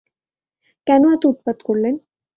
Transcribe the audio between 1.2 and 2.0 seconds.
উৎপাত করলেন!